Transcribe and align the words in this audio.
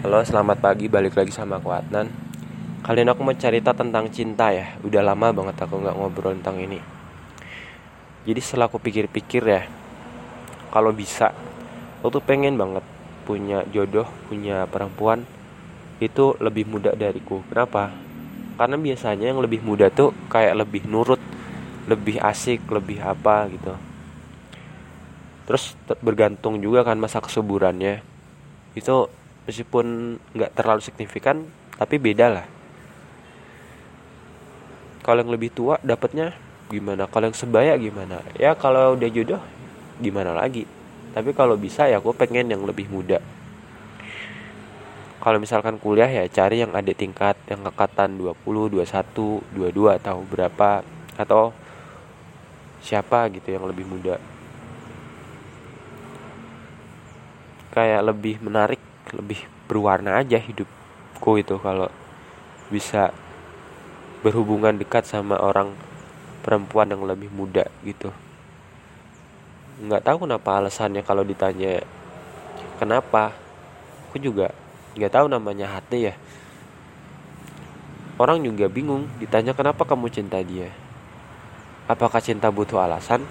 Halo, 0.00 0.24
selamat 0.24 0.64
pagi. 0.64 0.88
Balik 0.88 1.12
lagi 1.12 1.28
sama 1.28 1.60
aku 1.60 1.76
Adnan. 1.76 2.08
Kali 2.80 3.04
aku 3.04 3.20
mau 3.20 3.36
cerita 3.36 3.76
tentang 3.76 4.08
cinta 4.08 4.48
ya. 4.48 4.72
Udah 4.80 5.04
lama 5.04 5.28
banget 5.28 5.60
aku 5.60 5.76
nggak 5.76 5.92
ngobrol 5.92 6.32
tentang 6.40 6.56
ini. 6.56 6.80
Jadi 8.24 8.40
setelah 8.40 8.72
aku 8.72 8.80
pikir-pikir 8.80 9.44
ya, 9.44 9.68
kalau 10.72 10.96
bisa, 10.96 11.36
aku 12.00 12.16
tuh 12.16 12.24
pengen 12.24 12.56
banget 12.56 12.80
punya 13.28 13.60
jodoh, 13.68 14.08
punya 14.32 14.64
perempuan 14.72 15.28
itu 16.00 16.32
lebih 16.40 16.64
muda 16.64 16.96
dariku. 16.96 17.44
Kenapa? 17.52 17.92
Karena 18.56 18.80
biasanya 18.80 19.36
yang 19.36 19.44
lebih 19.44 19.60
muda 19.60 19.92
tuh 19.92 20.16
kayak 20.32 20.64
lebih 20.64 20.88
nurut, 20.88 21.20
lebih 21.84 22.24
asik, 22.24 22.64
lebih 22.72 23.04
apa 23.04 23.52
gitu. 23.52 23.76
Terus 25.44 25.76
bergantung 26.00 26.56
juga 26.56 26.88
kan 26.88 26.96
masa 26.96 27.20
kesuburannya. 27.20 28.00
Itu 28.72 29.19
meskipun 29.50 30.16
nggak 30.38 30.54
terlalu 30.54 30.80
signifikan 30.80 31.42
tapi 31.74 31.98
beda 31.98 32.26
lah. 32.30 32.46
Kalau 35.02 35.18
yang 35.26 35.32
lebih 35.34 35.50
tua 35.50 35.74
dapatnya 35.82 36.38
gimana? 36.70 37.10
Kalau 37.10 37.26
yang 37.26 37.34
sebaya 37.34 37.74
gimana? 37.74 38.22
Ya 38.38 38.54
kalau 38.54 38.94
udah 38.94 39.10
jodoh 39.10 39.42
gimana 39.98 40.30
lagi? 40.38 40.62
Tapi 41.10 41.34
kalau 41.34 41.58
bisa 41.58 41.90
ya 41.90 41.98
aku 41.98 42.14
pengen 42.14 42.46
yang 42.46 42.62
lebih 42.62 42.86
muda. 42.86 43.18
Kalau 45.20 45.36
misalkan 45.36 45.76
kuliah 45.76 46.08
ya 46.08 46.24
cari 46.30 46.64
yang 46.64 46.72
ada 46.72 46.94
tingkat 46.96 47.36
yang 47.50 47.60
angkatan 47.66 48.16
20, 48.16 48.72
21, 48.72 49.44
22 49.52 49.98
atau 50.00 50.24
berapa 50.24 50.80
atau 51.18 51.52
siapa 52.80 53.28
gitu 53.34 53.52
yang 53.52 53.68
lebih 53.68 53.84
muda. 53.84 54.16
Kayak 57.74 58.00
lebih 58.14 58.40
menarik 58.40 58.80
lebih 59.14 59.46
berwarna 59.66 60.18
aja 60.22 60.38
hidupku 60.38 61.38
itu 61.38 61.58
kalau 61.58 61.90
bisa 62.70 63.10
berhubungan 64.22 64.76
dekat 64.76 65.06
sama 65.08 65.38
orang 65.40 65.74
perempuan 66.46 66.90
yang 66.90 67.02
lebih 67.02 67.30
muda 67.32 67.66
gitu. 67.82 68.14
Nggak 69.80 70.04
tahu 70.06 70.28
kenapa 70.28 70.60
alasannya 70.60 71.02
kalau 71.02 71.24
ditanya 71.24 71.82
kenapa? 72.78 73.32
Aku 74.10 74.18
juga 74.18 74.50
nggak 74.98 75.12
tahu 75.14 75.26
namanya 75.30 75.70
hati 75.70 76.10
ya. 76.10 76.14
Orang 78.20 78.44
juga 78.44 78.68
bingung 78.68 79.08
ditanya 79.16 79.56
kenapa 79.56 79.88
kamu 79.88 80.12
cinta 80.12 80.42
dia? 80.44 80.68
Apakah 81.88 82.20
cinta 82.20 82.52
butuh 82.52 82.84
alasan? 82.84 83.24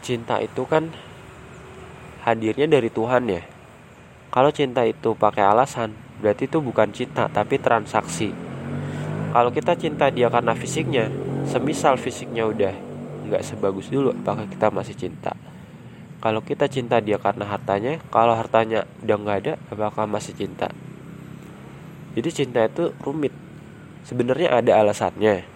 Cinta 0.00 0.40
itu 0.40 0.64
kan 0.64 0.88
hadirnya 2.24 2.66
dari 2.66 2.88
Tuhan 2.90 3.28
ya 3.30 3.42
kalau 4.36 4.52
cinta 4.52 4.84
itu 4.84 5.16
pakai 5.16 5.48
alasan, 5.48 5.96
berarti 6.20 6.44
itu 6.44 6.60
bukan 6.60 6.92
cinta, 6.92 7.24
tapi 7.24 7.56
transaksi. 7.56 8.36
Kalau 9.32 9.48
kita 9.48 9.72
cinta 9.80 10.12
dia 10.12 10.28
karena 10.28 10.52
fisiknya, 10.52 11.08
semisal 11.48 11.96
fisiknya 11.96 12.44
udah 12.44 12.76
nggak 13.32 13.40
sebagus 13.40 13.88
dulu, 13.88 14.12
apakah 14.12 14.44
kita 14.44 14.68
masih 14.68 14.92
cinta? 14.92 15.32
Kalau 16.20 16.44
kita 16.44 16.68
cinta 16.68 17.00
dia 17.00 17.16
karena 17.16 17.48
hartanya, 17.48 17.96
kalau 18.12 18.36
hartanya 18.36 18.84
udah 19.00 19.16
nggak 19.16 19.38
ada, 19.40 19.52
apakah 19.72 20.04
masih 20.04 20.36
cinta? 20.36 20.68
Jadi 22.12 22.28
cinta 22.28 22.60
itu 22.68 22.92
rumit. 23.00 23.32
Sebenarnya 24.04 24.52
ada 24.52 24.84
alasannya. 24.84 25.48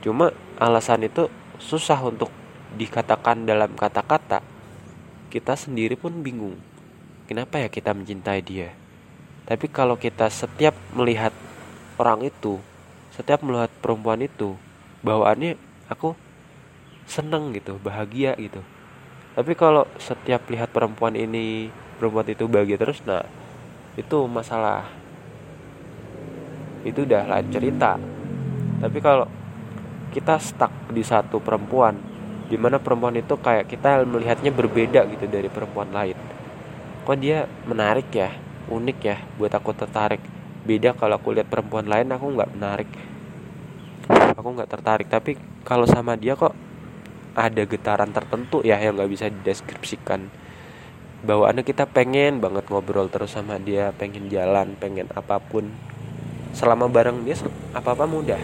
Cuma 0.00 0.32
alasan 0.56 1.04
itu 1.04 1.28
susah 1.60 2.00
untuk 2.00 2.32
dikatakan 2.72 3.44
dalam 3.44 3.76
kata-kata. 3.76 4.40
Kita 5.28 5.60
sendiri 5.60 6.00
pun 6.00 6.24
bingung 6.24 6.72
kenapa 7.24 7.60
ya 7.60 7.68
kita 7.72 7.96
mencintai 7.96 8.40
dia? 8.44 8.72
Tapi 9.44 9.68
kalau 9.68 9.96
kita 10.00 10.28
setiap 10.32 10.72
melihat 10.96 11.32
orang 12.00 12.26
itu 12.26 12.58
setiap 13.14 13.46
melihat 13.46 13.70
perempuan 13.78 14.18
itu 14.26 14.58
bawaannya 15.06 15.54
aku 15.86 16.18
seneng 17.06 17.54
gitu 17.54 17.78
bahagia 17.78 18.34
gitu. 18.34 18.58
Tapi 19.38 19.52
kalau 19.54 19.86
setiap 20.02 20.46
lihat 20.50 20.74
perempuan 20.74 21.14
ini 21.14 21.70
perempuan 22.00 22.26
itu 22.26 22.50
bahagia 22.50 22.74
terus 22.80 22.98
nah 23.06 23.22
itu 23.94 24.26
masalah. 24.26 24.90
Itu 26.82 27.06
udah 27.06 27.22
lain 27.30 27.48
cerita. 27.54 27.96
Tapi 28.82 28.98
kalau 28.98 29.30
kita 30.10 30.36
stuck 30.42 30.72
di 30.90 31.06
satu 31.06 31.38
perempuan 31.38 31.94
di 32.50 32.58
mana 32.58 32.82
perempuan 32.82 33.16
itu 33.16 33.38
kayak 33.40 33.70
kita 33.70 34.04
melihatnya 34.04 34.52
berbeda 34.52 35.06
gitu 35.08 35.26
dari 35.30 35.48
perempuan 35.48 35.88
lain 35.90 36.18
kok 37.04 37.20
dia 37.20 37.44
menarik 37.68 38.08
ya? 38.10 38.32
Unik 38.72 38.98
ya 39.04 39.20
buat 39.36 39.52
aku 39.52 39.76
tertarik. 39.76 40.24
Beda 40.64 40.96
kalau 40.96 41.20
aku 41.20 41.36
lihat 41.36 41.52
perempuan 41.52 41.84
lain 41.84 42.08
aku 42.08 42.32
nggak 42.32 42.50
menarik. 42.56 42.90
Aku 44.34 44.48
nggak 44.56 44.72
tertarik 44.72 45.06
tapi 45.12 45.36
kalau 45.62 45.84
sama 45.84 46.16
dia 46.16 46.32
kok 46.32 46.56
ada 47.36 47.62
getaran 47.68 48.08
tertentu 48.10 48.64
ya 48.64 48.80
yang 48.80 48.96
nggak 48.96 49.10
bisa 49.12 49.28
dideskripsikan. 49.28 50.32
Bawaannya 51.24 51.64
kita 51.64 51.84
pengen 51.84 52.40
banget 52.40 52.68
ngobrol 52.72 53.12
terus 53.12 53.36
sama 53.36 53.60
dia 53.60 53.92
pengen 53.94 54.32
jalan 54.32 54.72
pengen 54.80 55.12
apa 55.12 55.36
pun. 55.36 55.68
Selama 56.56 56.88
bareng 56.88 57.20
dia 57.28 57.36
apa 57.76 57.92
apa 57.92 58.08
mudah. 58.08 58.40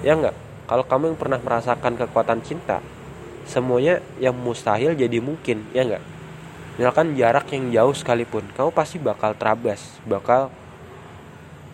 Ya 0.00 0.16
nggak? 0.16 0.36
Kalau 0.64 0.84
kamu 0.88 1.12
yang 1.12 1.18
pernah 1.20 1.40
merasakan 1.40 2.00
kekuatan 2.00 2.40
cinta 2.40 2.80
semuanya 3.48 4.04
yang 4.20 4.36
mustahil 4.36 4.92
jadi 4.92 5.24
mungkin 5.24 5.64
ya 5.72 5.88
nggak 5.88 6.17
misalkan 6.78 7.18
jarak 7.18 7.50
yang 7.50 7.74
jauh 7.74 7.92
sekalipun 7.92 8.46
kamu 8.54 8.70
pasti 8.70 9.02
bakal 9.02 9.34
terabas 9.34 9.98
bakal 10.06 10.48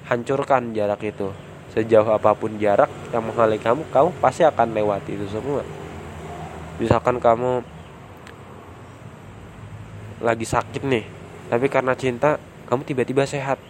hancurkan 0.08 0.72
jarak 0.76 1.00
itu. 1.04 1.32
Sejauh 1.72 2.06
apa 2.06 2.32
pun 2.38 2.54
jarak 2.56 2.88
yang 3.10 3.24
menghalangi 3.26 3.60
kamu 3.60 3.82
kamu 3.90 4.10
pasti 4.22 4.46
akan 4.46 4.72
lewati 4.72 5.18
itu 5.18 5.26
semua. 5.28 5.60
Misalkan 6.78 7.18
kamu 7.18 7.62
lagi 10.24 10.46
sakit 10.48 10.82
nih 10.86 11.04
tapi 11.52 11.66
karena 11.68 11.92
cinta 11.92 12.40
kamu 12.70 12.86
tiba-tiba 12.88 13.28
sehat. 13.28 13.60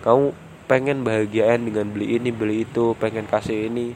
Kamu 0.00 0.32
pengen 0.64 1.04
bahagiaan 1.04 1.68
dengan 1.68 1.88
beli 1.92 2.16
ini 2.16 2.32
beli 2.32 2.64
itu 2.64 2.96
pengen 2.96 3.28
kasih 3.28 3.68
ini. 3.68 3.92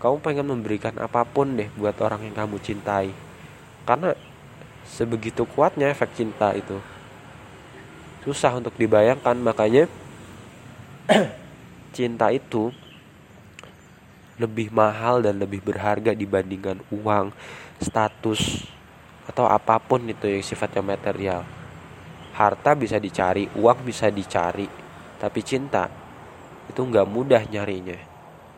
Kamu 0.00 0.20
pengen 0.20 0.52
memberikan 0.52 0.92
apa 1.00 1.24
pun 1.24 1.56
deh 1.56 1.72
buat 1.80 1.96
orang 2.04 2.28
yang 2.28 2.36
kamu 2.36 2.60
cintai. 2.60 3.12
Karena 3.88 4.12
sebegitu 4.84 5.48
kuatnya 5.48 5.88
efek 5.88 6.12
cinta 6.12 6.52
itu 6.52 6.76
susah 8.24 8.56
untuk 8.56 8.72
dibayangkan 8.80 9.36
makanya 9.36 9.84
cinta 11.96 12.32
itu 12.32 12.72
lebih 14.40 14.72
mahal 14.74 15.22
dan 15.22 15.38
lebih 15.38 15.62
berharga 15.62 16.16
dibandingkan 16.16 16.82
uang, 16.90 17.30
status 17.78 18.66
atau 19.30 19.46
apa 19.46 19.78
pun 19.78 20.02
itu 20.08 20.26
yang 20.26 20.42
sifatnya 20.42 20.82
material. 20.82 21.46
Harta 22.34 22.74
bisa 22.74 22.98
dicari, 22.98 23.46
uang 23.54 23.86
bisa 23.86 24.10
dicari, 24.10 24.66
tapi 25.22 25.40
cinta 25.46 25.86
itu 26.66 26.82
nggak 26.82 27.06
mudah 27.06 27.46
nyarinya. 27.46 28.00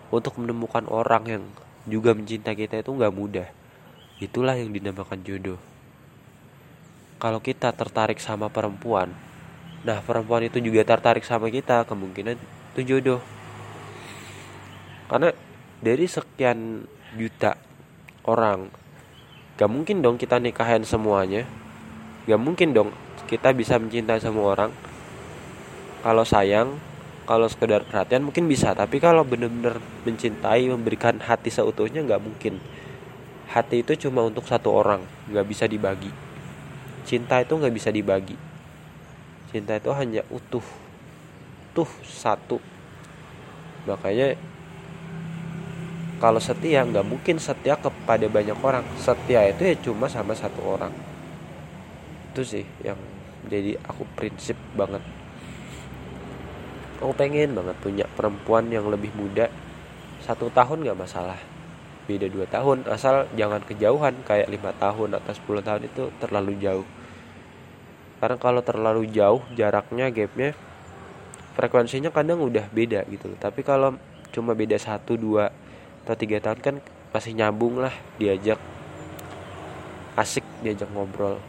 Untuk 0.09 0.41
menemukan 0.41 0.89
orang 0.89 1.25
yang 1.29 1.43
juga 1.85 2.17
mencinta 2.17 2.57
kita 2.57 2.81
itu 2.81 2.89
nggak 2.89 3.13
mudah. 3.13 3.49
Itulah 4.17 4.57
yang 4.57 4.73
dinamakan 4.73 5.21
jodoh 5.21 5.76
kalau 7.17 7.41
kita 7.41 7.73
tertarik 7.73 8.21
sama 8.21 8.49
perempuan 8.53 9.13
nah 9.87 10.03
perempuan 10.03 10.43
itu 10.43 10.59
juga 10.59 10.83
tertarik 10.83 11.23
sama 11.23 11.47
kita 11.47 11.87
kemungkinan 11.87 12.35
itu 12.77 12.83
jodoh. 12.83 13.23
Karena 15.07 15.31
dari 15.81 16.05
sekian 16.05 16.83
juta 17.15 17.55
orang 18.27 18.69
gak 19.57 19.71
mungkin 19.71 20.03
dong 20.03 20.19
kita 20.19 20.43
nikahin 20.43 20.83
semuanya. 20.83 21.47
Gak 22.27 22.43
mungkin 22.43 22.75
dong 22.75 22.91
kita 23.31 23.55
bisa 23.55 23.79
mencintai 23.79 24.19
semua 24.19 24.59
orang. 24.59 24.75
Kalau 26.03 26.27
sayang 26.27 26.77
kalau 27.25 27.47
sekedar 27.47 27.87
perhatian 27.87 28.27
mungkin 28.27 28.51
bisa 28.51 28.75
tapi 28.75 28.99
kalau 28.99 29.23
benar-benar 29.23 29.79
mencintai 30.03 30.67
memberikan 30.67 31.23
hati 31.23 31.49
seutuhnya 31.55 32.03
nggak 32.03 32.23
mungkin. 32.23 32.59
Hati 33.55 33.87
itu 33.87 33.95
cuma 34.07 34.27
untuk 34.27 34.45
satu 34.51 34.75
orang 34.75 35.07
nggak 35.31 35.47
bisa 35.47 35.71
dibagi 35.71 36.26
cinta 37.07 37.39
itu 37.39 37.55
nggak 37.55 37.73
bisa 37.73 37.95
dibagi. 37.95 38.35
Cinta 39.55 39.79
itu 39.79 39.89
hanya 39.95 40.27
utuh. 40.29 40.67
Tuh 41.73 41.89
satu. 42.03 42.59
Makanya 43.87 44.35
kalau 46.19 46.43
setia 46.43 46.83
nggak 46.83 47.07
mungkin 47.07 47.39
setia 47.39 47.79
kepada 47.79 48.27
banyak 48.27 48.59
orang. 48.59 48.83
Setia 48.99 49.47
itu 49.47 49.63
ya 49.63 49.75
cuma 49.79 50.11
sama 50.11 50.35
satu 50.35 50.61
orang. 50.67 50.91
Itu 52.35 52.43
sih 52.43 52.67
yang 52.83 52.99
jadi 53.47 53.79
aku 53.87 54.03
prinsip 54.19 54.59
banget. 54.75 55.01
Aku 56.99 57.15
pengen 57.15 57.55
banget 57.55 57.77
punya 57.79 58.05
perempuan 58.19 58.67
yang 58.67 58.91
lebih 58.91 59.15
muda. 59.15 59.47
Satu 60.27 60.51
tahun 60.51 60.83
nggak 60.83 60.99
masalah 60.99 61.56
beda 62.07 62.31
dua 62.31 62.47
tahun 62.47 62.87
asal 62.87 63.27
jangan 63.35 63.61
kejauhan 63.67 64.23
kayak 64.23 64.47
lima 64.47 64.71
tahun 64.79 65.19
atau 65.19 65.33
10 65.35 65.67
tahun 65.67 65.83
itu 65.91 66.03
terlalu 66.23 66.55
jauh. 66.63 66.87
Karena 68.23 68.39
kalau 68.41 68.63
terlalu 68.63 69.11
jauh 69.11 69.43
jaraknya 69.59 70.09
gapnya 70.15 70.55
frekuensinya 71.59 72.15
kadang 72.15 72.41
udah 72.41 72.71
beda 72.71 73.05
gitu 73.11 73.35
loh. 73.35 73.39
Tapi 73.43 73.61
kalau 73.67 73.99
cuma 74.31 74.55
beda 74.55 74.79
satu 74.79 75.19
dua 75.19 75.51
atau 76.07 76.15
tiga 76.15 76.39
tahun 76.39 76.61
kan 76.63 76.75
masih 77.11 77.35
nyambung 77.35 77.83
lah 77.83 77.93
diajak 78.21 78.61
asik 80.15 80.45
diajak 80.63 80.89
ngobrol 80.95 81.43